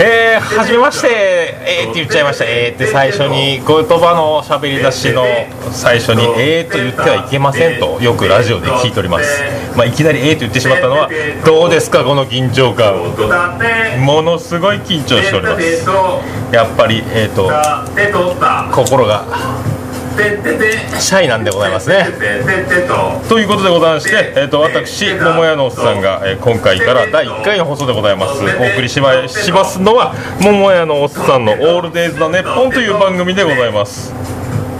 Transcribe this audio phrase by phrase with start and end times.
[0.00, 1.08] えー、はじめまして。
[1.10, 2.44] えーって言っちゃいました。
[2.44, 5.24] えーって最初に言葉のしゃべり出しの
[5.72, 9.42] 最初にえーと言ってはいけませんとよくラジオで聞いております。
[9.76, 11.10] まあいきなりえーと言ってしまったのは
[11.44, 12.94] どうですかこの緊張感
[14.04, 15.84] ものすごい緊張しております。
[16.52, 17.50] やっぱりえーと
[18.72, 19.24] 心が
[21.00, 22.06] シャイなんでございますね。
[23.28, 28.42] ということでございまして、えー、と私桃屋のおっさんが、えー今回から第1回の放送でございます。
[28.42, 34.37] お送りしましますのは桃屋のおっさんの「オールデイズ・のネッポン」という番組でございます。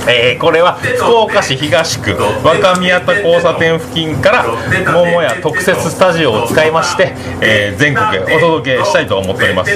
[0.09, 4.45] えーこれは福岡市東区若宮田交差点付近から
[4.93, 9.73] 桃屋特設スタジオを使いまして、えー全国へお届けしたいと思っております、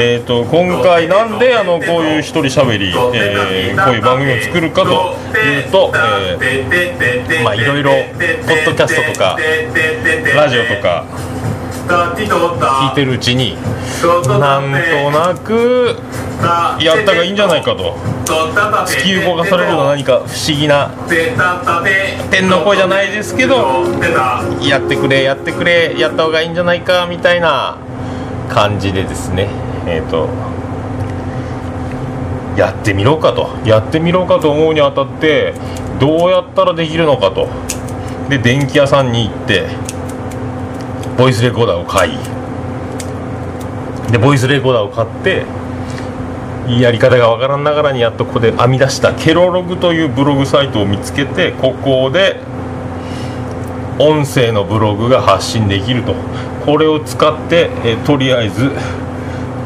[0.00, 9.38] えー、と今回なんであのこういう一人しゃべり、えーこういう番組を作るかというと、えーまあいろいろポッドキャストとか
[10.34, 11.04] ラジオとか
[11.88, 13.56] 聞いてるうちに
[14.28, 15.96] なんとなく
[16.80, 17.96] やったがいいんじゃないかと。
[18.86, 20.90] 突き動かされるような何か不思議な
[22.30, 23.84] 天の声じゃないですけど
[24.60, 27.78] やってくれやってくれやった方がいいんじゃないかみたいな
[28.50, 29.48] 感じでですね。
[29.86, 30.28] えっ、と
[32.56, 33.48] やってみろかと。
[33.64, 35.54] やってみろかと思うにあたって
[35.98, 37.48] どうやったらできるのかと。
[38.28, 39.68] で電気屋さんに行って
[41.18, 42.12] ボイスレコーダーを買い。
[44.12, 45.44] でボイスレコーダーを買って
[46.80, 52.40] やり方がわからんながらにやっとここで編み出したケロログというブログサイトを見つけてここで
[53.98, 56.14] 音声のブログが発信できると。
[56.64, 58.70] これを使って、えとりあえず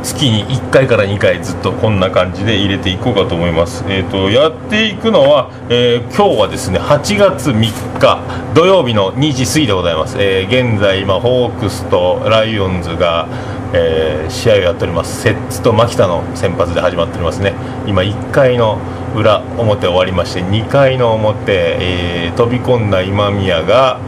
[0.02, 8.20] 月に1回から2回ずっとこんな感じで入れていこうかと思います、えー、とやっていくのは、えー今日はですね8月3日
[8.54, 13.28] 土曜日の2時過ぎでございます、えー現在今ホークスとライオンズが、
[13.72, 15.22] えー試合をやっております。
[15.22, 17.54] 摂津と牧田の先発で始まっておりますね。
[17.86, 18.78] 今1回の
[19.14, 24.00] 裏表終わりまして2回の表、え飛び込んだ今宮が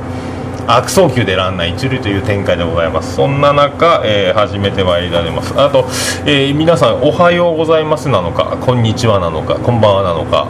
[0.67, 3.17] 悪送球でランナー一塁という展開でございます。
[3.17, 5.53] そんな中、えー始めてまいりられます。
[5.61, 5.85] あと、
[6.25, 10.49] えー皆さんおはようございますなのかこんにちはなのかこんばんはなのか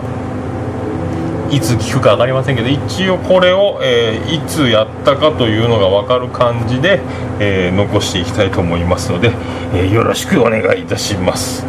[1.51, 7.01] いつ聞くか分かりませんけど一応これを、えーいつやったかというのが分かる感じで、
[7.41, 9.33] え残していきたいと思いますので、
[9.75, 11.65] えよろしくお願いいたします。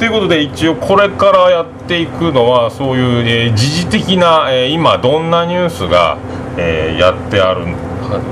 [0.00, 6.18] ということで一応これからやっていくのはそういう、え時事的な、え今どんなニュースが、
[6.58, 7.66] えーやってある、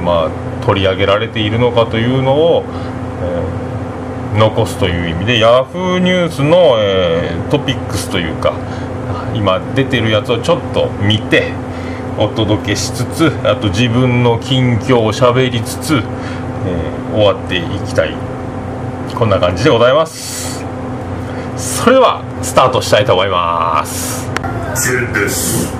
[0.03, 0.31] まあ、
[0.65, 2.65] 取り上げられているのかというのを、
[3.23, 3.71] えー
[4.39, 8.55] 残すという意味で Yahoo ニュースの、えートピックスというか
[9.35, 11.53] 今出てるやつをちょっと見て
[12.17, 18.15] お届けしつつあと自分の近況をしゃべりつつ、えー終わっていきたい。
[19.17, 20.65] こんな感じでございます。
[21.57, 24.31] それではスタートしたいと思います
[24.83, 25.71] キリです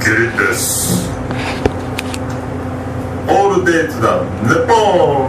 [0.00, 1.10] キリです
[3.28, 4.20] オールデイズだ。
[4.42, 5.28] ネポ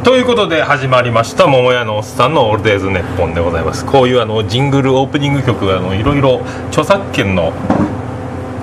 [0.00, 0.02] ン。
[0.02, 1.46] ということで始まりました。
[1.46, 3.84] 桃屋のおっさんの「オールデイズ・ネッポン」でございます。
[3.84, 7.52] こういうあのジングルオープニング曲があのいろいろ著作権の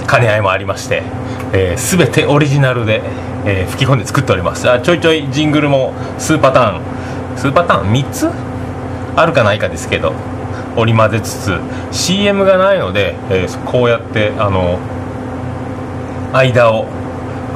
[0.10, 1.04] 兼ね合いもありまして、
[1.54, 3.04] えー、全てオリジナルで、
[3.46, 4.70] えー吹き込んで作っております。
[4.70, 6.82] あちょいちょいジングルも数パターン。
[7.38, 8.30] 数パターン？3つ？
[9.16, 10.14] あるかないかですけど
[10.76, 11.60] 織り交ぜつつ
[11.92, 14.80] CM がないので、えーこうやってあの
[16.34, 16.86] 間を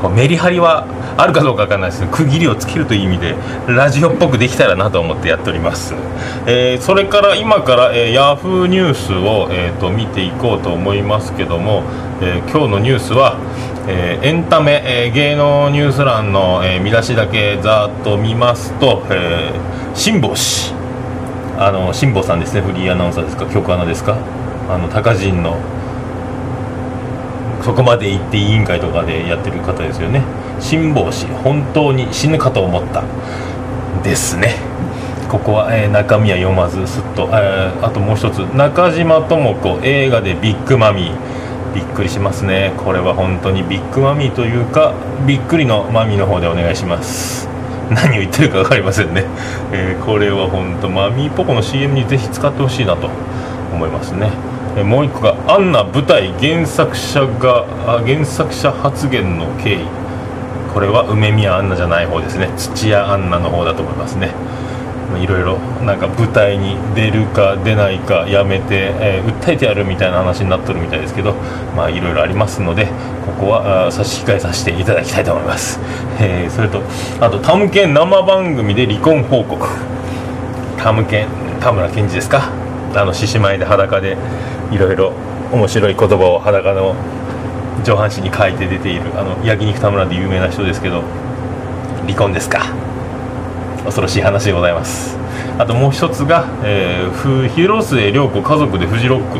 [0.03, 0.85] こうメリハリは
[1.17, 3.35] あるかどうかわかんないですけど区切りをつけるという意味で
[3.67, 5.95] ラジオっぽくできたらなと思ってやっております、
[6.45, 11.83] えーそれから今から、えー、ヤフーニュースを、えーと見ていこうと思いますけども、
[12.21, 13.37] えー今日のニュースは、
[13.87, 19.53] えーエンタメ、えー芸能ニュース欄の、えー見出しだけざっと見ますと、え
[19.95, 20.73] 辛坊氏
[21.57, 22.61] あの辛坊さんですね。
[22.61, 23.45] フリーアナウンサーですか？
[23.45, 24.17] 局アナですか？
[24.69, 25.55] あの高人の
[27.63, 30.21] そこまで行って委員会とかでやってる方ですよね。
[30.59, 33.03] 辛坊氏本当に死ぬかと思った
[34.03, 34.55] ですね。
[35.29, 38.39] ここは、えー中身は読まずすっと、えーあともう一つ。
[38.39, 41.15] 中島智子映画でビッグマミー。
[41.73, 42.73] びっくりしますね。
[42.77, 44.93] これは本当にビッグマミーというか
[45.25, 47.47] びっくりのマミーの方でお願いします。
[47.89, 49.25] 何を言ってるか分かりませんね、
[49.71, 53.09] えーこれは本当マミーポコの CM にぜひ使ってほしいなと
[53.73, 54.29] 思いますね。
[54.81, 57.65] もう一個がアンナ舞台原作者が
[58.05, 59.79] 原作者発言の経緯。
[60.73, 62.49] これは梅宮アンナじゃない方ですね。
[62.57, 64.31] 土屋アンナの方だと思いますね。
[65.21, 71.33] いろいろなんか舞台に出るか出ないかやめて、えー訴えてやるみたいな話になっとるみたいですけど
[71.75, 72.87] まあいろいろありますので
[73.23, 75.79] ここは差し控えさせていただきたいと思います、
[76.19, 76.81] えーそれと
[77.21, 79.67] あとタムケン生番組で離婚報告。
[80.77, 81.27] タムケン
[81.61, 82.49] 田村健二ですか？
[82.95, 84.17] あの獅子舞で裸で
[84.73, 85.13] いろいろ
[85.51, 86.95] 面白い言葉を裸の
[87.83, 91.03] 上半身に書いて出ているあの焼肉田村で有名な人ですけど
[92.05, 92.61] 離婚ですか。
[93.83, 95.17] 恐ろしい話でございます。
[95.57, 99.39] あともう一つが、えー広末涼子家族でフジロック。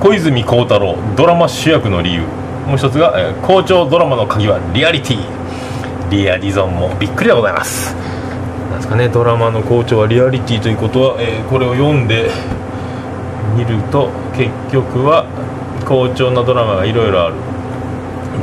[0.00, 2.22] 小泉孝太郎ドラマ主役の理由。
[2.66, 5.18] もう一つが、えー校長ドラマの鍵はリアリティ。
[6.10, 7.94] リアリゾンもびっくりでございます。
[8.70, 12.30] なんですかねドラマの校長はリアリティということは、えーこれを読んで
[13.56, 15.26] 見ると結局は
[15.84, 17.34] 好調なドラマがいろいろある。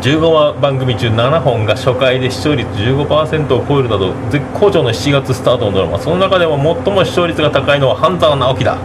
[0.02, 5.98] 15話番組中7本が初回で視聴率15%を超えるなど絶好調の7月スタートのドラマ。
[5.98, 8.78] その中でも最も視聴率が高いのは半沢直樹だ。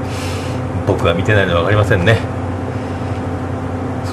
[0.87, 2.19] 僕が見てないので分かりませんね。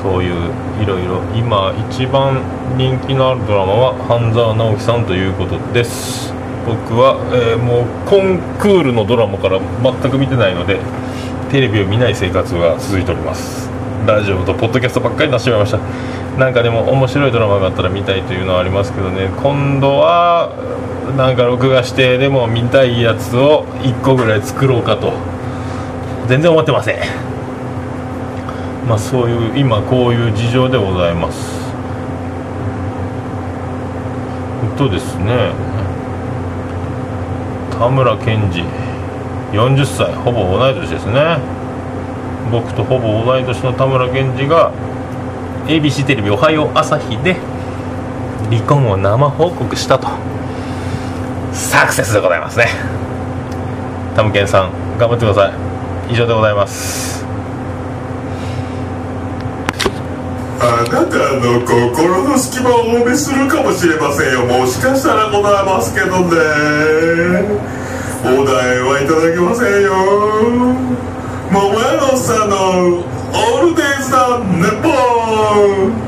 [0.02, 0.52] そういう
[0.82, 2.42] いろいろ今一番
[2.78, 6.34] 人気のあるドラマは半沢直樹さんということです。
[6.66, 10.80] 僕は、えーもうコンクールのドラマから全く見てないので
[11.52, 13.70] テレビを見ない生活が続いております。
[14.06, 15.80] ラジオとポッドキャストばっかりになってしまいました。
[16.38, 19.30] なんかでも面白いドラマがあったら見たいというのはありますけどね。
[19.42, 20.52] 今度は
[21.18, 25.14] なんか録画してでも見たいやつを1個ぐらい作ろうかと。
[26.28, 27.00] 全然思ってません。
[28.88, 31.68] まあそういう今こういう事情でございます。
[34.78, 35.52] とですね。
[37.72, 38.87] 田村健二。
[39.52, 41.38] 40歳ほぼ同い年ですね。
[42.52, 44.72] 僕とほぼ同い年の田村健二が
[45.68, 47.38] ABC テレビ「おはよう朝日」で
[48.50, 50.08] 離婚を生報告したと。
[51.54, 52.68] サクセスでございますね。
[54.16, 55.50] タムケンさん頑張ってくださ
[56.10, 56.14] い。
[56.14, 57.26] 以上でございます。
[60.60, 64.46] あなたの心の隙間をお見せするかもしれませんよ。
[64.46, 67.77] もしかしたらございますけどね。
[68.30, 69.94] お題はいただけませんよ。
[71.50, 72.56] 桃屋のおっさんの
[73.00, 74.90] オールデイズだネポ
[75.94, 76.08] ン。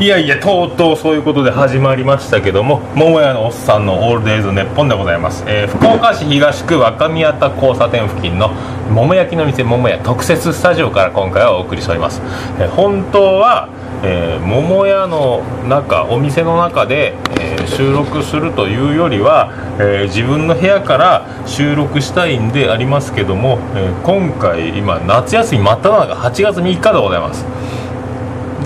[0.00, 8.48] いやいやとうとうそういうことで始まりましたけども桃屋のおっさんのオールデイズネッポンでございます、えー福岡市東区若宮田交差点付近の
[8.90, 12.22] 桃焼きの店桃屋特設スタジオから今回はお送りしております、
[12.58, 13.68] えー本当は、
[14.02, 27.44] えー桃屋の中お店の中で、えー収録するというよりは、えー自分の部屋から収録したいんでありますけども、え今回今夏休み真っ只中8月3日でございます。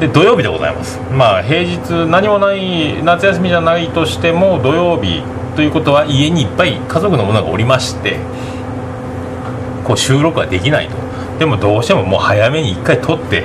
[0.00, 0.98] で土曜日でございます。
[1.12, 5.22] まあ平日何もない夏休みじゃないとしても土曜日
[5.56, 8.18] ということは家にいっぱい家族の者がおりまして
[9.84, 10.96] こう収録はできないと。
[11.38, 13.44] でもどうしてももう早めに1回撮って、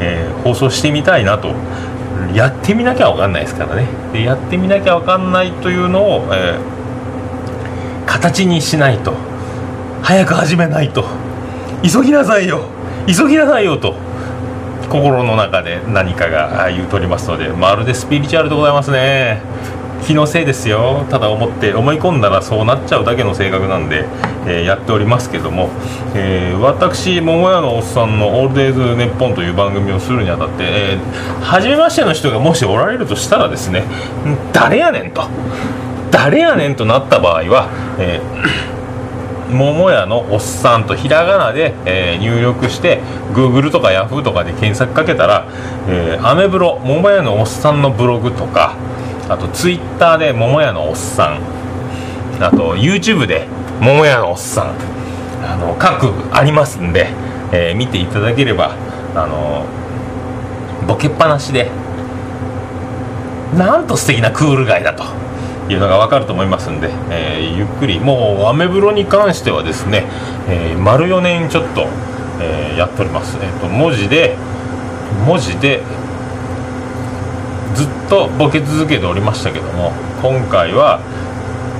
[0.00, 1.54] えー放送してみたいなと。
[2.34, 3.86] やってみなきゃ分かんないですからね。
[4.12, 6.80] でやってみなきゃ分かんないというのを、えー
[8.06, 9.14] 形にしないと。
[10.02, 11.04] 早く始めないと。
[11.82, 12.64] 急ぎなさいよ。
[13.06, 13.94] 急ぎなさいよと。
[14.90, 19.40] 心の中で何かが言うとりますのでまるでスピリチュアルでございますね。
[20.06, 21.04] 気のせいですよ。
[21.10, 24.06] ただ思って思い込んだらそうなっちゃうだけの性格なんで、
[24.46, 25.68] えーやっておりますけども、
[26.14, 33.84] えー私桃屋のおっさんの「オールデイズネッポン」という番組をするにあたって、えー初めましての人がもしおられるとしたらですね
[34.52, 35.24] 誰やねんと。
[36.10, 38.80] 誰やねんとなった場合は、えー
[39.50, 43.00] 桃屋のおっさんとひらがなで、えー入力して
[43.34, 45.44] Google とか Yahoo とかで検索かけたら、
[45.88, 48.74] えーアメブロ桃屋のおっさんのブログとか
[49.30, 51.40] あと Twitter で桃屋のおっさん。
[52.42, 53.46] あと YouTube で
[53.80, 54.74] 桃屋のおっさん。
[55.42, 57.08] あの各ありますんで、
[57.52, 58.74] えー見ていただければ
[59.14, 59.64] あの
[60.86, 61.70] ボケっぱなしで
[63.56, 65.04] なんと素敵なクールガイだと
[65.72, 68.00] いうのが分かると思いますんで、えーゆっくり。
[68.00, 70.06] もうアメブロに関してはですね、
[70.48, 71.86] えー丸4年ちょっと、
[72.40, 74.36] えーやっております、えーと文字で
[75.26, 75.82] 文字で
[77.74, 81.00] ずっとボケ続けておりましたけども今回は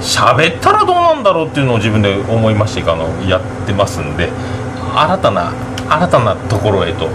[0.00, 4.30] 喋ったらどうなんだろうっていうのを自分で思いましてあのやってますんで
[4.94, 5.52] 新たな
[5.88, 7.09] 新たなところへと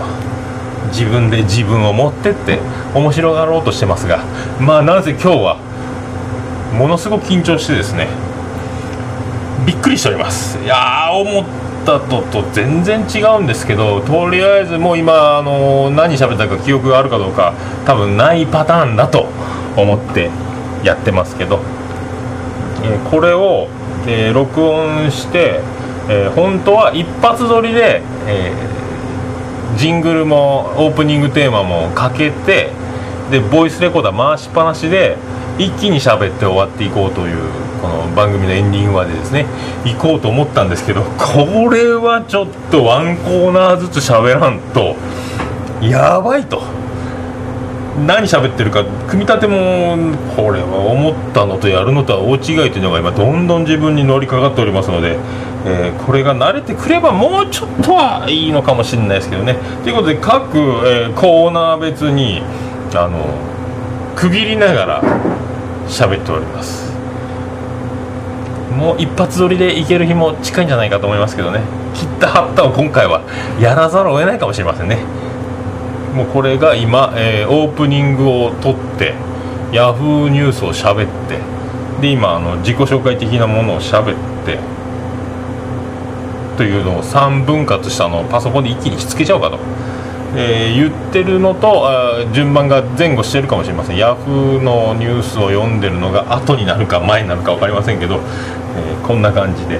[0.89, 2.59] 自分で自分を持ってって
[2.93, 4.23] 面白がろうとしてますが
[4.59, 5.57] まあなぜ今日は
[6.77, 8.07] ものすごく緊張してですね
[9.65, 10.59] びっくりしております。
[10.63, 11.45] いやー思っ
[11.85, 17.53] たとと全然違うんですけどとりあえずもう今あの何喋ったか記憶があるかどうか
[17.85, 19.27] 多分ないパターンだと
[19.77, 20.29] 思って
[20.83, 21.59] やってますけど、
[22.83, 23.67] えーこれを、
[24.07, 25.61] えー録音して、
[26.09, 28.51] えー本当は一発撮りで、え
[29.77, 32.69] ジングルもオープニングテーマもかけて
[33.31, 35.17] でボイスレコーダー回しっぱなしで
[35.57, 37.37] 一気に喋って終わっていこうという
[37.81, 39.45] この番組のエンディングまでですね。
[39.85, 44.95] 行こうと思ったんですけどこれはちょっとワンコーナーずつ喋らんと
[45.81, 46.61] やばいと。
[48.05, 49.95] 何喋ってるか組み立ても
[50.35, 55.17] これは思ったのとやるのとは大違いというのが今どんどん自分に乗りかかっておりますので、
[55.65, 59.55] えーこれが慣れてくればもうちょっとはいいのかもしれないですけどね。
[59.83, 62.41] ということで各、えーコーナー別に
[62.93, 63.25] あの
[64.17, 65.03] 区切りながら
[65.87, 66.93] 喋っております。
[68.75, 71.61] もう一発撮りでいける日も近いんじゃないかと思いますけどね。
[71.93, 73.21] 切った貼ったを今回は
[73.59, 74.97] やらざるを得ないかもしれませんね。
[76.13, 79.13] もうこれが今、えーオープニングを撮って
[79.71, 81.37] ヤフーニュースを喋って
[82.01, 84.15] で今あの自己紹介的なものを喋っ
[84.45, 84.57] て
[86.57, 89.59] というのを3分割したのをパソコンで一気にひっつけちゃおうかと、
[90.37, 93.97] えー言ってるのとあ順番が前後してるかもしれません。
[93.97, 99.79] ヤフーのニュースを読んでるのが後になるか前になるか分かりませんけど、えーこんな感じで、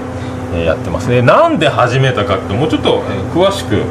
[0.53, 1.21] えーやってますね。
[1.21, 3.83] なんで始めたかってもうちょっと、え詳しく、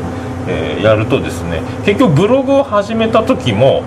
[0.49, 3.83] えやるとですね結局ブログを始めた時も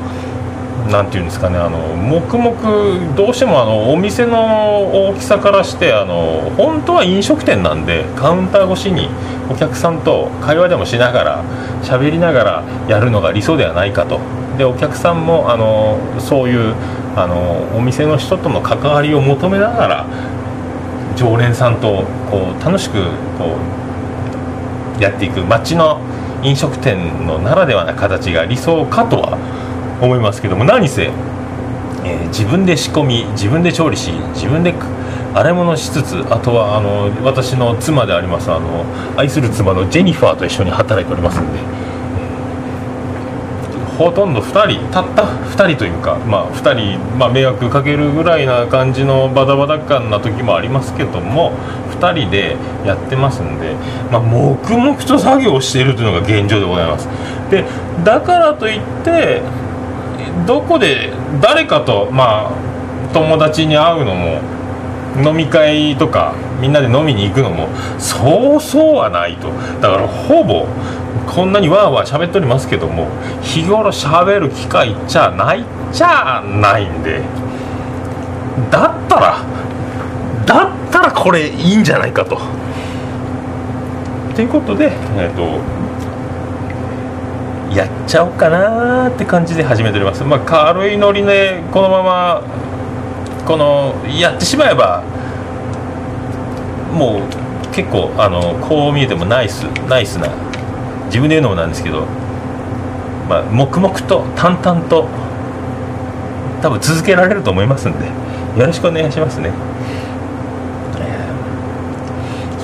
[0.92, 9.10] なんていうんですかねあの黙々どうしてもあのお店の大きさからしてあの本当は飲食店なんでカウンター越しに
[9.50, 11.44] お客さんと会話でもしながら
[11.84, 14.20] 喋りながらやるのが理想ではないかと。
[14.58, 16.74] でお客さんもあのそういう
[17.16, 20.06] あのお店の人との関わりを求めながら
[21.16, 22.94] 常連さんとこう楽しく
[23.38, 23.58] こ
[25.00, 26.00] うやっていく街の
[26.44, 29.38] 飲食店のならではな形が理想かとは
[30.02, 34.74] 思いますけども何せ、えー自分で仕込み自分で調理し自分で
[35.34, 38.86] 洗い物しつつあとはあの私の妻でありますあの
[39.18, 41.88] 愛する妻のジェニファーと一緒に働いておりますんで、えー
[43.98, 51.54] ほとんど2人たった2人というか、まあ、2人、まあ、迷惑かけるぐらいな感じのバタバタ感な時もありますけども
[52.00, 53.74] 2人でやってますんで、
[54.12, 57.10] まあ、黙々と作業をしているというのが現状でございます。
[57.50, 57.66] で
[58.04, 59.42] だからといって
[60.46, 64.42] どこで誰かとまあ友達に会うのも
[65.24, 67.68] 飲み会とかみんなで飲みに行くのも
[68.00, 69.50] そうそうはないと
[69.82, 70.68] だからほぼ
[71.28, 73.08] こんなにわーわー喋っておりますけども
[73.42, 77.22] 日頃喋る機会じゃないじゃないんで
[78.70, 79.46] だったら
[80.46, 82.40] だったらこれいいんじゃないかと。
[84.34, 85.60] ということでえっ、と
[87.74, 90.24] やっちゃおうかなーって感じで始めております。
[90.24, 92.42] まあ軽いノリでこのまま
[93.46, 95.04] このやってしまえば
[96.94, 100.30] もう結構あのこう見えてもナイスナイスな
[101.06, 102.06] 自分で言うのもなんですけど
[103.30, 105.08] まあ黙々と淡々と
[106.62, 108.06] 多分続けられると思いますんで
[108.60, 109.52] よろしくお願いしますね。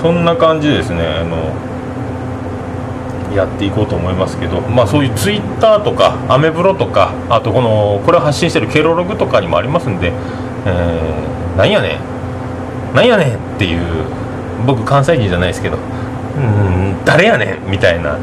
[0.02, 1.54] そんな感じですねあの
[3.36, 10.12] やっていこうと思いますけど、まあ、そういうツイッターとかアメブロとかあとこのこれを発信してるケロログとかにもありますんで、
[10.66, 14.06] えーなんやねんなんやねんっていう
[14.66, 18.18] 僕関西人じゃないですけどうん誰やねんみたいな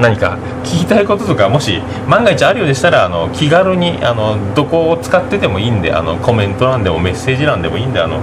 [0.00, 8.22] 何か聞きたいこととかもし万が一あるようでしたらあの気軽にあのどこを使っててもいいんであのコメント欄でもメッセージ欄でもいいんであの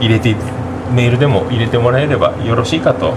[0.00, 0.36] 入れて
[0.94, 3.14] メールでも入れてもらえればよろしいかと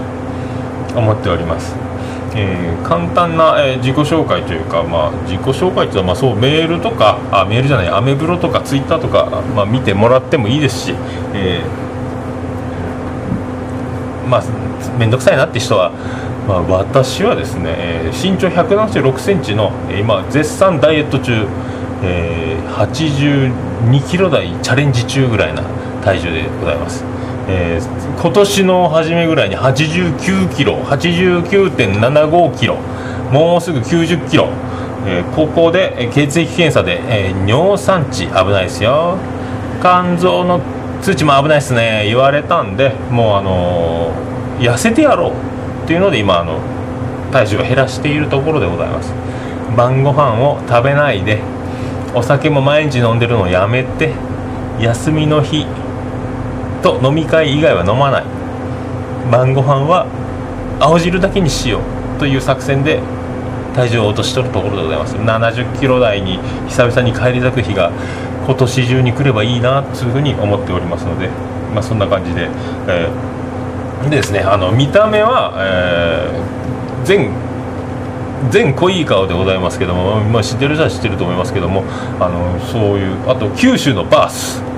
[0.96, 1.91] 思っております。
[2.34, 10.94] えー簡単な、えー自己紹介というか、まあ、自己紹介というのは、まあ、そうメールとかあメールじゃないアメブロとかツイッターとか、まあ、見てもらってもいいですし、
[11.34, 14.42] えーまあ
[14.98, 15.90] 面倒くさいなって人は、
[16.48, 21.46] まあ、私はですね、えー身長1 7 6センチの、今絶賛ダイエット中、
[22.02, 25.62] えー82キロ台チャレンジ中ぐらいな
[26.02, 27.04] 体重でございます。
[27.48, 32.76] えー今年の初めぐらいに89キロ89.75キロ
[33.32, 34.48] もうすぐ90キロ、
[35.06, 39.16] えーここで血液検査で、えー尿酸値危ないですよ。
[39.80, 40.60] 肝臓の
[41.00, 42.04] 数値も危ないですね。
[42.06, 44.12] 言われたんでもうあの
[44.60, 45.32] 痩せてやろう
[45.84, 46.60] っていうので今あの
[47.32, 49.12] 体重を減らしているところでございます。
[49.76, 51.40] 晩ご飯を食べないで
[52.14, 54.12] お酒も毎日飲んでるのをやめて
[54.78, 55.66] 休みの日
[56.82, 58.24] と飲み会以外は飲まない。
[59.30, 60.06] 晩ご飯は
[60.80, 61.80] 青汁だけにしよ
[62.16, 63.00] うという作戦で
[63.74, 65.14] 体重を落としとるところでございます。
[65.16, 67.92] 70キロ台に久々に返り咲く日が
[68.44, 71.28] 今年中に来ればいいなというふうに思っておりますので、
[71.72, 72.48] まあ、そんな感じで、
[72.88, 77.30] えー、でですねあの見た目は、えー、全
[78.50, 81.84] 全濃い顔でございますけども、まあ、知ってる人は知ってると思いますけども
[82.18, 84.71] あのそういうあと九州のバース。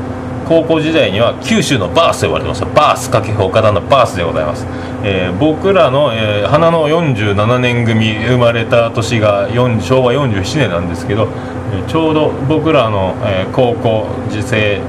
[0.45, 4.67] 高校時代には九州のバースと呼ばれてましたバース掛布岡田のバースでございます、
[5.05, 11.29] えー、僕らの、えー、花の47年組生まれた年が昭和47年なんですけど、
[11.73, 14.81] えー、ちょうど僕らの、えー、高校時世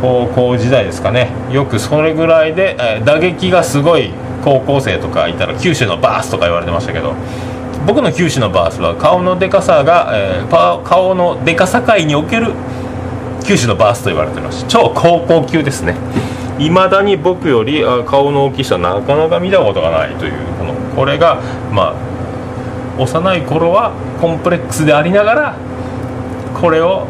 [0.00, 1.32] 高校時代ですかね。
[1.50, 4.12] よくそれぐらいで、えー、打撃がすごい
[4.44, 7.14] 高校生とかいたら九州のバースとか言われてましたけど
[7.86, 12.52] 僕の九州のバースは顔のでかさが、えー、顔のでかさ界における
[13.48, 14.66] 九州のバースと言われてます。
[14.68, 15.96] 超高校級ですね。
[16.58, 21.40] いまだに僕より顔の大きさなかなか見たことがないというこのこれが
[21.72, 21.94] ま
[22.98, 25.56] あ幼い頃はコンプレックスでありながら
[26.60, 27.06] これを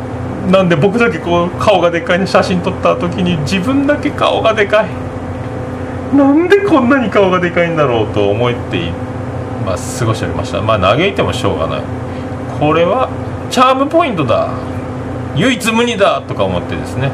[0.48, 6.16] なんで僕だけこう顔がでかいの写真撮った時に自分だけ顔がでかい。
[6.16, 8.92] なんでこんなに顔がでかいんだろうと思って
[9.66, 10.62] まあ、過ごしておりました。
[10.62, 11.82] まあ嘆いてもしょうがない。
[12.60, 13.10] これは
[13.50, 14.77] チャームポイントだ。
[15.36, 17.10] 唯一無二だとか思ってですね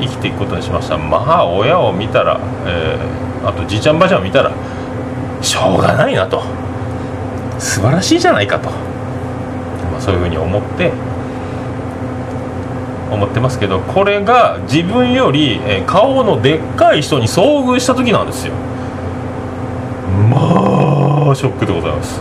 [0.00, 0.98] 生きていくことにしました。
[0.98, 4.52] まあ親を見たら、えー、あとじいちゃんばあちゃんを見たら
[5.40, 6.42] しょうがないなと。
[7.58, 8.76] 素晴らしいじゃないかと、ま
[9.98, 10.92] あ、そういうふうに思って
[13.10, 18.52] 思ってますけどこれが自分より、えー、顔のでっかい人に遭遇した時なんですよ。
[20.30, 22.20] まあショックでございます。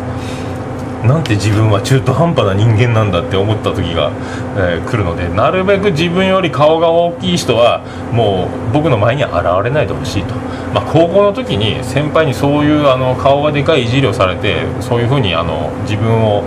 [1.04, 4.12] なんて自分は中途半端な人間なんだって思った時が、
[4.56, 7.82] えー、来るのでなるべく自分より顔が大きい人は
[8.14, 9.34] もう僕の前に現
[9.64, 10.34] れないでほしいと、
[10.74, 16.44] まあ、高校の時に先輩にそういうあの顔がでかいいじりをされてそういうふうにあの自分を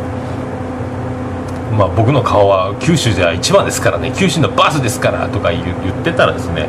[1.76, 4.10] まあ、僕の顔は九州じゃ一番ですからね。
[4.16, 5.64] 九州のバスですからとか言っ
[6.02, 6.68] てたらですね。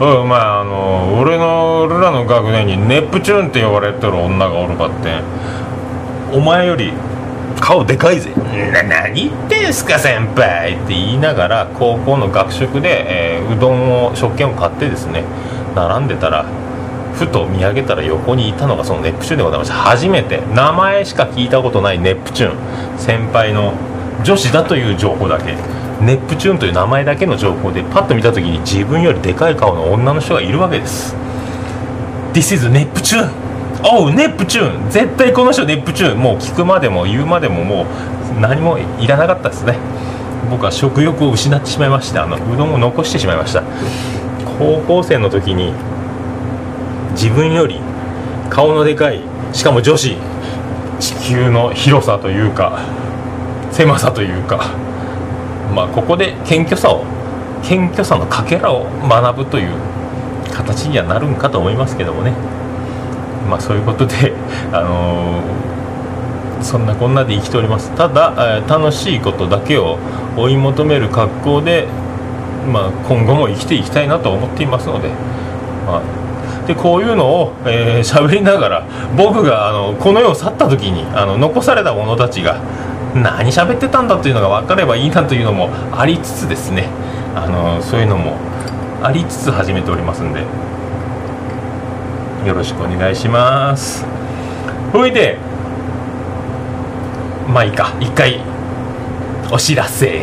[0.00, 5.20] お前あの俺の俺らの学年にネプチューンって呼ばれてる女がおるかって
[6.32, 6.92] お前より
[7.60, 8.30] 顔でかいぜ。
[8.72, 10.74] な何言ってんすか先輩。
[10.74, 15.24] って言いながら高校の学食で、えー、うどんを食券を買ってですね
[15.74, 16.44] 並んでたら
[17.14, 19.74] ふと見上げたら横にいたのがそのネプチューンでございました。
[19.74, 20.40] 初めて。
[20.54, 22.98] 名前しか聞いたことないネプチューン。
[22.98, 23.74] 先輩の
[24.24, 25.54] 女子だという情報だけ。
[26.00, 31.16] ネプチューンという名前だけの情報でパッと見た時に自分よりでかい顔の女の人がいるわけです。
[32.32, 33.47] This is ネプチューン
[33.84, 34.90] おうネプチューン。
[34.90, 36.18] 絶対この人ネプチューン。
[36.18, 37.86] もう聞くまでも言うまでもも
[38.36, 39.76] う何もいらなかったですね。
[40.50, 42.24] 僕は食欲を失ってしまいました。
[42.24, 43.62] あのうどんを残してしまいました。
[44.58, 45.72] 高校生の時に
[47.12, 47.80] 自分より
[48.50, 49.20] 顔のでかい
[49.52, 50.16] しかも女子
[50.98, 52.80] 地球の広さというか
[53.70, 54.74] 狭さというか
[55.74, 57.04] まあここで謙虚さを
[57.62, 59.72] 謙虚さのかけらを学ぶという
[60.52, 62.32] 形にはなるんかと思いますけどもね。
[63.48, 64.32] まあ、そういうことで、
[64.72, 65.40] あの、
[66.62, 69.98] そんなこんなで生きておりますただ、え、楽しいことだけを
[70.36, 71.86] 追い求める格好で、
[72.72, 75.08] まあ、今後も生きていきたいなと思っていますので,、
[75.86, 82.60] まあ、でこういうのを喋、えー、りながら僕があのこの世を去った時にあの残された者たちが
[83.14, 86.88] 何喋ってたんだというのが分かればいいなというのもありつつですね
[87.34, 88.36] あのそういうのも
[89.02, 90.67] ありつつ始めておりますんで。
[92.48, 94.06] よろしくお願いします。
[94.90, 95.36] ほいで
[97.46, 97.94] まあいいか。
[98.00, 98.40] 一回
[99.52, 100.06] お知らせ。
[100.08, 100.14] よ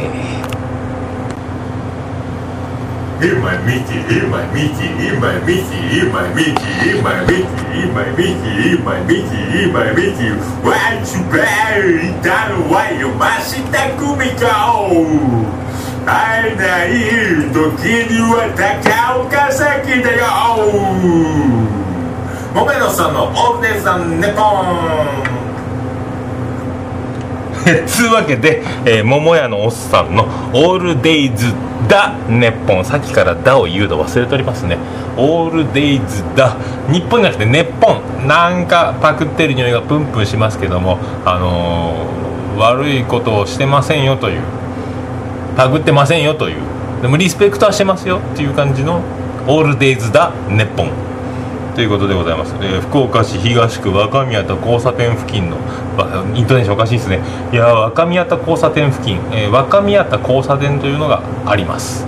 [22.56, 23.86] モメロさんのオールデイズ・
[24.18, 24.46] ネポン
[27.86, 30.24] つうわけで、えー、桃屋のおっさんの
[30.56, 31.54] 「オールデイズ・
[31.89, 34.78] ダ・ネッポン」さっきから「ダ」を言うの忘れておりますね
[35.18, 36.56] 「オールデイズ・ダ」
[36.88, 39.72] 日本じゃなくて「ネッポン」なんかパクってる匂い。
[39.74, 43.04] がプンプンしますけどもあのー、悪い。
[43.04, 44.38] ことをしてませんよとい。
[44.38, 44.41] う
[45.58, 46.54] パクってませんよとい。
[46.54, 46.56] う
[47.02, 48.46] でもリスペクトはしてますよってい。
[48.46, 49.02] う感じの
[49.46, 50.91] 「オールデイズ・ダ・ネッポン」
[51.76, 55.58] ということでございます、えー、福岡市東区若宮田交差点付近の
[56.34, 57.20] イントネーションおかしいですね。
[57.52, 62.06] いや若宮田交差点付近、えー、若宮田交差点というのがあります、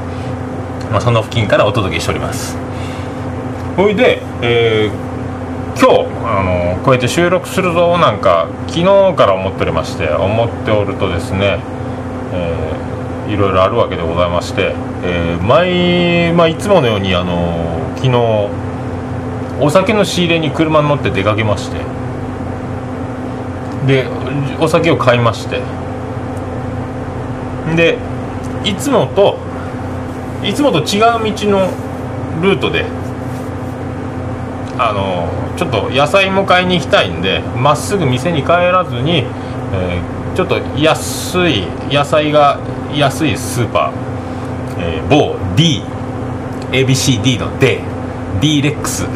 [0.90, 2.58] まあ、その付近からお届けしております。
[3.76, 6.44] ほいで、えー、今日あ
[6.78, 8.86] のこうやって収録するぞなんか昨日
[9.18, 11.60] から思っておりまして思っておるとですね、
[12.32, 18.67] えー、いろいろあるわけでございまして、えー、毎、まあ、いつものようにあの昨日
[19.60, 21.78] お酒の仕入れに車に乗って出かけまして。
[23.88, 24.06] で
[24.60, 25.62] お酒を買いまして。
[27.76, 27.98] で
[28.64, 29.38] いつもと
[30.44, 31.70] いつもと違う道の
[32.42, 32.86] ルートで
[34.78, 39.24] あのちょっと野菜も買いに行きたいんでまっすぐ店に帰らずに、
[39.74, 42.60] えー、ちょっと安い野菜が
[42.94, 45.36] 安いスーパー、えー、某
[46.72, 47.80] DABCD の D
[48.40, 49.08] D レックス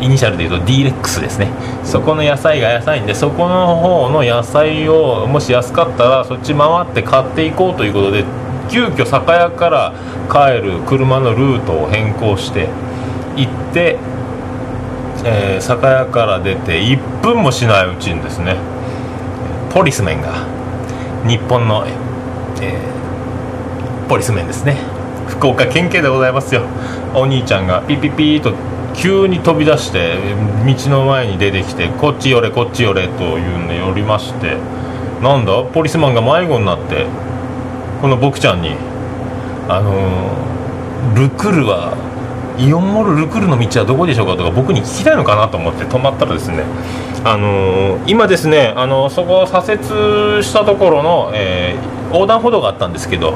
[0.00, 1.48] イニシャルで言うと D レックスですね。
[1.84, 8.24] そこの野菜が安いんでそこの方の野菜をもし安かったらそっち回って買っていこうということで
[8.70, 9.92] 急遽酒屋から
[10.30, 12.68] 帰る車のルートを変更して
[13.36, 13.98] 行って
[15.22, 18.56] えー、酒屋から出て1分もしないうちにですね
[19.70, 20.46] ポリスメンが
[21.26, 24.76] 日本の、えー、ポリスメンですね。
[25.28, 26.62] 福岡県警でございますよ。
[27.14, 28.52] お兄ちゃんがピピピーと
[28.94, 30.16] 急に飛び出して
[30.66, 34.56] 道の前に出てきてこっち寄れこっち寄れというんで寄りまして
[35.22, 35.62] なんだ？
[35.64, 37.06] ポリスマンが迷子になって
[38.00, 38.76] この僕ちゃんに
[39.68, 41.94] あのー、ルクルは
[42.58, 46.64] イオンモールルクルの道はどこでしょうかとか僕に聞きたいのかなと思って止まったらですね
[47.24, 53.34] あのー、今ですねあのそこ左折したところの、えー、横断歩道があったんですけど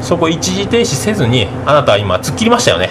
[0.00, 2.90] そこ一時停止せずにあなたは今突っ切りましたよね。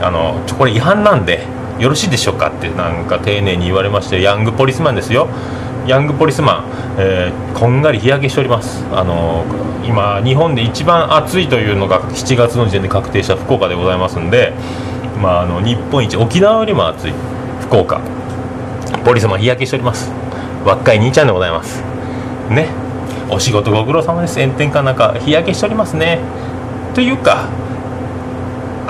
[0.00, 1.46] あのこれ違反なんで
[1.78, 5.28] よろしいでしょうかってなんか丁寧に言われましてヤングポリスマンですよ。
[5.86, 6.64] ヤングポリスマン、
[6.98, 8.84] えー、こんがり日焼けしております。
[8.92, 9.44] あの
[9.84, 14.52] 今日本で一番暑いというのが7月の時点で確定した福岡でございますんで、
[15.22, 17.12] まあ、あの日本一沖縄よりも暑い
[17.62, 18.00] 福岡。
[19.04, 20.10] ポリスマン日焼けしております。
[20.64, 21.82] 若い兄ちゃんでございます。
[22.50, 22.68] ね。
[23.30, 24.40] お仕事ご苦労様です。
[24.40, 26.18] 炎天下なんか日焼けしておりますね。
[26.94, 27.48] というか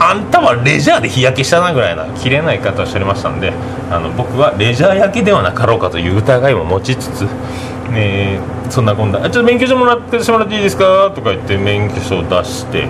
[0.01, 3.53] あんたはレジャーで日焼けしたなぐらいな切れない方をしておりましたんで
[3.91, 7.23] あの僕はレジャー焼けではなかろうかという疑いも持ちつつ、
[7.91, 8.39] ね、
[8.71, 12.87] そんなこんな「ちょっと免許証もらってしてもらっていいですか?」とか言って免許証を出して。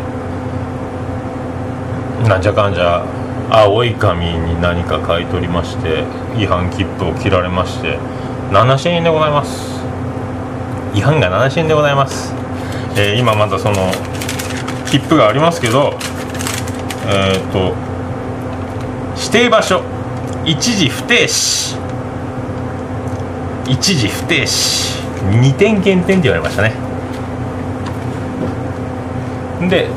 [2.27, 3.05] なんじゃかんじゃ
[3.49, 6.03] 青い紙に何か書いておりまして
[6.37, 7.97] 違反切符を切られまして。
[8.51, 9.79] 7000円でございます。
[10.95, 12.35] 違反が7000円でございます、
[12.97, 13.93] えー、今まだその
[14.91, 15.95] 切符がありますけど
[17.09, 17.75] えっ、と
[19.17, 19.83] 指定場所。
[20.45, 21.77] 一時不停止。
[23.69, 25.03] 一時不停止。
[25.31, 26.73] 2点減点って言われましたね。
[29.69, 29.89] で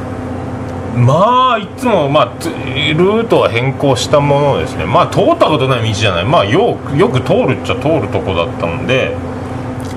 [0.95, 4.85] まあいつも、まあ、ルートは変更したものですね。
[4.85, 6.25] まあ通ったことない道じゃない。
[6.25, 9.15] まあよよく通るっちゃ通るとこだったんで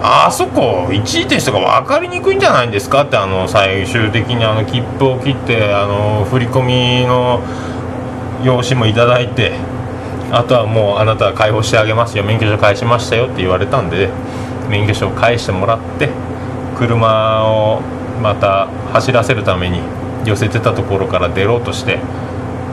[0.06, 7.40] あそこ一時停止とか分かりにくいんじゃないんですかってあの最終的にあの切符を切ってあの振り込みの
[8.44, 9.52] 用紙もいただいて
[10.30, 14.10] あとはもうあなたは解放してあげますよ免許証返しましたよって言われたんで
[14.68, 16.10] 免許証返してもらって
[16.76, 17.80] 車を
[18.20, 19.80] また走らせるために
[20.26, 21.98] 寄せてたところから出ろうとして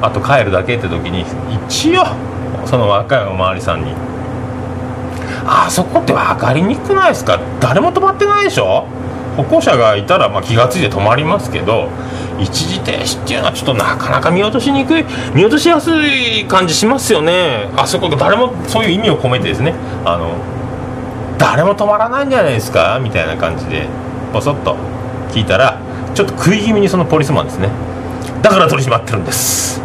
[0.02, 1.24] あと帰るだけって時に
[1.66, 2.04] 一応
[2.66, 3.94] その若いお巡りさんに
[5.46, 7.40] あそこって分かりにくくないですか？
[7.60, 8.86] 誰も止まってないでしょ？
[9.38, 11.90] 歩行者がいたらま気が付いて止まりますけど
[12.40, 17.70] 一時停止っていうのはちょっとなかなか見落としにくい見落としやすい感じしますよね。
[17.78, 19.74] あそこ誰もそういう意味を込めてですね。
[20.06, 20.36] あの
[21.38, 23.00] 誰も止まらないんじゃないですか？
[23.02, 23.88] みたいな感じで
[24.34, 24.76] ボソッと
[25.32, 25.80] 聞いたら
[26.14, 27.70] ちょっと食い気味にそのポリスマンですね。
[28.42, 29.82] だから取り締まってるんです。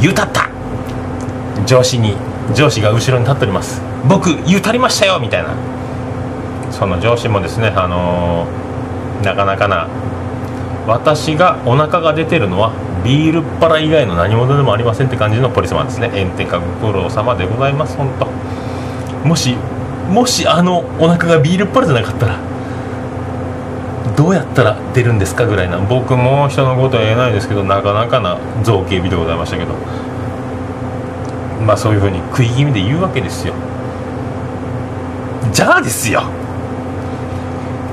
[0.00, 0.48] 言うたった。
[1.66, 2.16] 上司に
[2.54, 3.80] 上司が後ろに立っております。
[4.08, 5.50] 僕言うたりましたよみたいな。
[6.70, 9.88] その上司もですねあのー、なかなかな。
[10.86, 12.72] 私がお腹が出てるのは
[13.04, 16.10] ビールっ腹以外の何物でもありませんって感じのポリスマンですね。
[16.10, 18.26] 炎天下ご苦労様でございます本当。
[19.26, 19.56] もし
[20.10, 22.38] もしあのお腹がビールっ腹じゃなかったら
[24.16, 25.78] どうやったら出るんですかぐらいな。
[25.78, 29.72] 僕も人のことは言えないですけどなかなかな造形美でございましたけど。
[31.64, 33.54] まあそういうふうに食い気味で言うわけですよ。
[35.54, 36.24] じゃあですよ。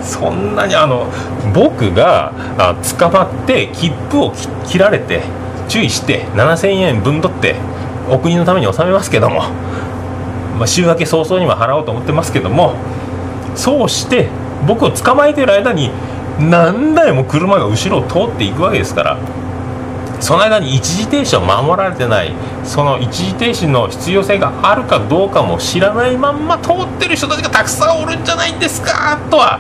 [0.02, 1.06] そんなにあの
[1.54, 4.34] 僕があ捕まって切符を
[4.68, 5.22] 切られて
[5.70, 7.56] 注意して7000円分取って
[8.10, 9.42] お国のために納めますけども、
[10.58, 12.74] まあ、週明け早々には払おうと思ってますけども
[13.56, 14.28] そうして
[14.68, 15.92] 僕を捕まえてる間に
[16.40, 19.18] 何台も車が後ろを通っていくわけですから
[20.22, 22.32] その間に一時停止を守られてない。
[22.64, 29.20] その一時停止の必要性があるかどうかも知らないまんま通ってる人たちがたくさんおるんじゃないんですか？
[29.30, 29.60] とは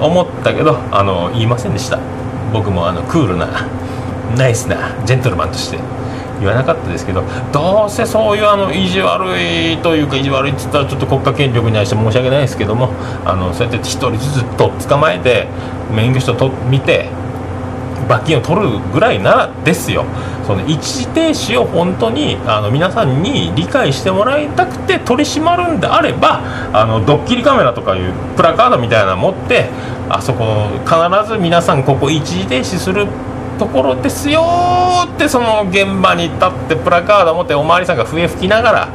[0.00, 1.98] 思ったけどあの言いませんでした。
[2.52, 3.46] 僕もあのクールな
[4.36, 5.78] ナイスなジェントルマンとして
[6.40, 12.90] 言わなかったですけどどうせそういうあの意地悪いというか意地悪いっつったらちょっと国家権力に対して申し訳ないですけども
[13.24, 15.46] あのそうやって1人ずつと捕まえて
[15.94, 17.08] 免許証と見て
[18.10, 20.04] 罰金を取るぐらいなですよ。
[20.44, 26.40] その一時停止を本当にあの皆さんに理解してもらいたくて取り締まるんであれば
[26.72, 29.68] あのドッキリカメラとかいうプラカードみたいなの持って
[30.08, 33.06] あそこ必ず皆さんここ一時停止する
[33.60, 34.42] ところですよ
[35.04, 38.88] ってその現場に立ってプラカード持っておまわりさんが笛吹きながら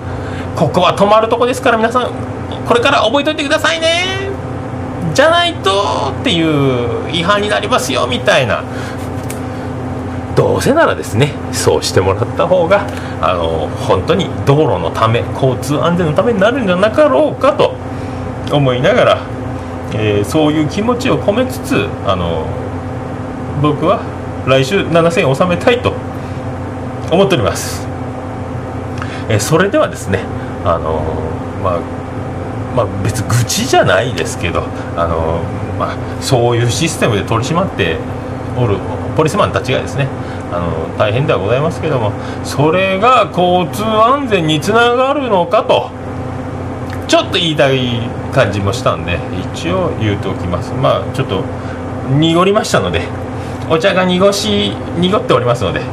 [0.58, 2.12] ここは止まるとこですから皆さん
[2.68, 4.46] これから覚えといてくださいね。
[5.14, 8.64] じゃないとっていう違反になりますよみたいな。
[10.36, 12.86] どうせならですねそうしてもらった方が
[13.22, 17.74] あの本当に道路のため交通安全のためになるんじゃなかろうかと
[18.54, 19.22] 思いながら、
[19.94, 22.46] えー、そういう気持ちを込めつつあの
[23.62, 24.02] 僕は
[24.46, 25.94] 来週7000円納めたいと
[27.12, 27.88] 思っております、
[29.30, 30.20] えー、それではですね
[30.66, 31.00] あの
[31.64, 32.06] まあ
[32.76, 34.64] まあ、別愚痴じゃないですけど
[34.98, 35.42] あの、
[35.80, 37.98] まあ、そういうシステムで取り締まって
[38.58, 38.78] おる
[39.16, 40.08] ポリスマンたちがですね
[40.52, 42.12] あの大変ではございますけども
[42.44, 45.90] それが交通安全につながるのかと
[47.08, 49.20] ちょっと言いたい感じもしたんで
[49.54, 50.74] 一応言うておきます。
[50.74, 51.44] まあちょっと
[52.10, 53.02] 濁りましたので
[53.70, 55.86] お茶が濁し濁っておりますのでこ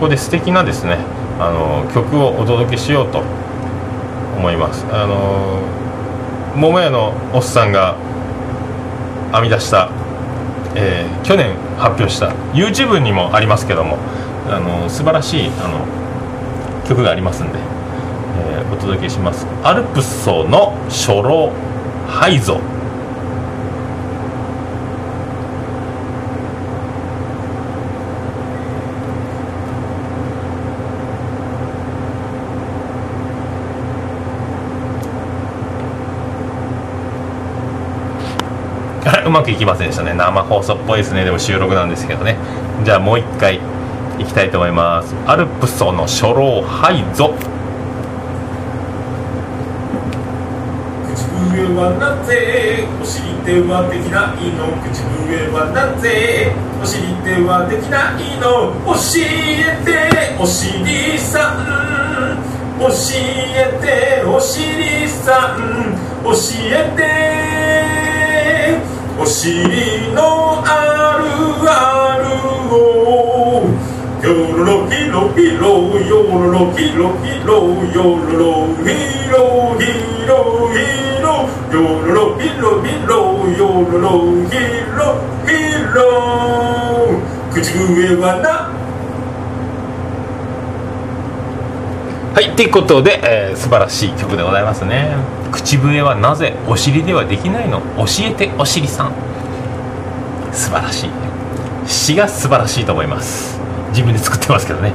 [0.00, 0.98] こで素敵なですね
[1.40, 3.22] あの曲をお届けしようと
[4.36, 4.86] 思います。
[4.92, 5.58] あの
[6.54, 7.96] 桃屋のおっさんが
[9.32, 9.90] 編み出した
[10.80, 13.98] えー、去年発表した YouTube にもありますけども
[14.48, 15.84] あの素晴らしいあの
[16.88, 21.50] 曲がありますんで、えー、お届けします「アルプス層の初老
[22.06, 22.60] ハイゾ」
[39.28, 40.14] うまくいきませんでしたね。
[40.14, 41.24] 生放送っぽいですね。
[41.24, 42.36] でも収録なんですけどね。
[42.84, 43.60] じゃあもう一回
[44.18, 45.14] いきたいと思います。
[45.26, 47.34] アルプソの初老ハイゾ
[51.04, 54.72] 口笛はなぜお尻手はできないの？
[54.82, 58.72] 口笛はなぜお尻手はできないの？
[58.86, 62.40] 教えてお尻さん。
[62.80, 65.58] 教えてお尻さん。
[66.24, 66.32] 教
[66.72, 67.47] えて
[69.20, 71.26] お尻のある
[71.68, 72.24] ある
[72.72, 73.66] を
[74.22, 74.26] ヨ
[74.56, 77.52] ロロヒロヒロヨロロヒロヒロ
[77.92, 78.86] ヨロロヒ
[79.28, 79.82] ロヒ
[80.22, 80.78] ロヒ
[81.18, 81.26] ロ
[81.72, 83.10] ヨロロヒロヒロ
[83.58, 84.06] ヨロロ
[84.48, 84.54] ヒ
[84.96, 85.00] ロ
[85.46, 85.50] ヒ
[85.94, 85.98] ロ
[87.52, 88.77] 口笛はな
[92.38, 92.54] はい。
[92.54, 95.16] ということで、えー、素晴らしい曲でございますね。
[95.50, 97.80] 口笛はなぜお尻ではできないの？
[97.96, 99.12] 教えてお尻さん。
[100.52, 101.10] 素晴らしい。
[101.84, 103.58] 詩が素晴らしいと思います。
[103.88, 104.92] 自分で作ってますけどね。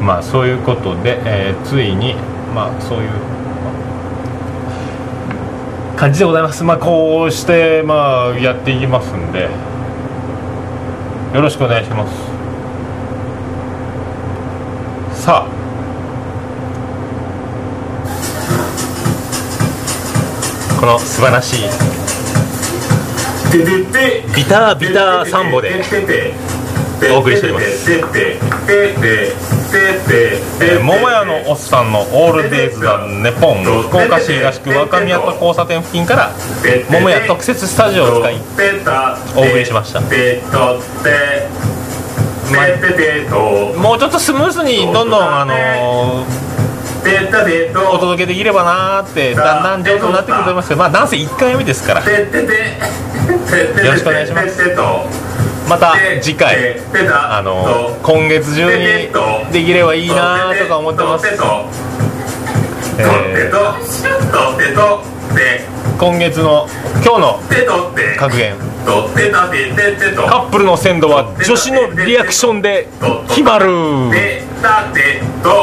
[0.00, 2.14] まあそういうことで、えー、ついに
[2.54, 3.10] まあそういう
[5.98, 6.64] 感じでございます。
[6.64, 9.50] まあこうしてまあやっていきますんで。
[11.34, 12.06] よろしくお願いしま
[15.12, 15.22] す。
[15.22, 15.55] さあ
[20.78, 21.62] この素晴らしい
[24.34, 25.72] ビタービターサンボで
[27.14, 27.90] お送りしております。
[30.62, 33.64] えー、桃屋のおっさんのオールデイズ・ザ・ネポン。
[33.64, 36.30] 福岡市東区若宮と交差点付近から
[36.90, 38.40] 桃屋特設スタジオを使い
[39.34, 40.06] お送りしました、ま
[43.82, 46.65] もうちょっとスムーズにどんどんあのー
[47.92, 52.02] お届けできればなーってだんだん上手になってくると思いますけどまあなんせ1回目ですから。
[52.02, 52.08] よ
[53.92, 54.62] ろしくお願いします。
[55.68, 56.78] また次回
[57.10, 58.84] あの今月中に
[59.52, 61.36] できればいいなとか思ってます、えー、
[65.98, 66.68] 今月の
[67.04, 67.40] 今日の
[68.16, 68.54] 格言。
[68.86, 68.98] カ
[70.44, 72.86] ップルの鮮度は女子のリアクションで
[73.28, 73.66] 決まる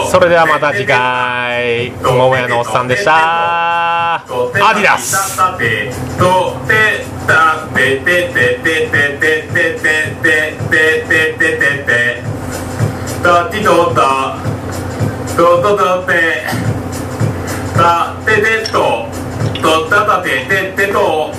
[0.10, 1.92] それではまた次回。
[2.02, 4.16] 桃屋のおっさんでした。
[4.16, 5.38] アディダス。
[5.58, 5.92] テ
[13.50, 14.38] ティとった
[15.36, 16.46] とっととって
[17.76, 19.08] たててと
[19.62, 21.32] とったたてててと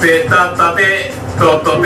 [0.00, 1.80] てたたてとっと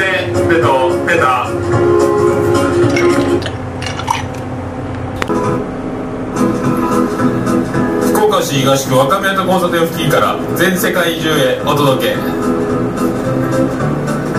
[8.35, 12.17] 野市東区若宮と交差点付近から全世界中へお届け。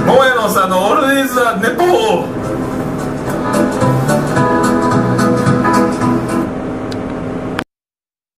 [0.05, 2.44] 桃屋のおっさんのオールディーズ・ザ・ネポー。